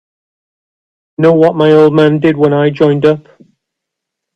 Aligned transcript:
Know 1.19 1.33
what 1.33 1.55
my 1.55 1.71
old 1.73 1.93
man 1.93 2.17
did 2.17 2.35
when 2.35 2.53
I 2.53 2.71
joined 2.71 3.05
up? 3.05 3.27